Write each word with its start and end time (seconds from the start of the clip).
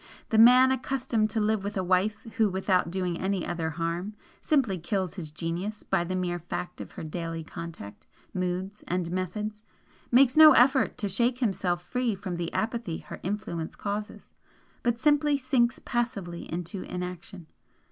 The 0.29 0.39
man 0.39 0.71
accustomed 0.71 1.29
to 1.29 1.39
live 1.39 1.63
with 1.63 1.77
a 1.77 1.83
wife 1.83 2.15
who 2.37 2.49
without 2.49 2.89
doing 2.89 3.19
any 3.19 3.45
other 3.45 3.69
harm, 3.69 4.15
simply 4.41 4.79
kills 4.79 5.13
his 5.13 5.29
genius 5.31 5.83
by 5.83 6.03
the 6.03 6.15
mere 6.15 6.39
fact 6.39 6.81
of 6.81 6.93
her 6.93 7.03
daily 7.03 7.43
contact, 7.43 8.07
moods, 8.33 8.83
and 8.87 9.11
methods, 9.11 9.61
makes 10.11 10.35
no 10.35 10.53
effort 10.53 10.97
to 10.97 11.07
shake 11.07 11.37
himself 11.37 11.83
free 11.83 12.15
from 12.15 12.37
the 12.37 12.51
apathy 12.51 12.97
her 12.97 13.19
influence 13.21 13.75
causes, 13.75 14.33
but 14.81 14.97
simply 14.97 15.37
sinks 15.37 15.77
passively 15.85 16.51
into 16.51 16.81
inaction. 16.81 17.45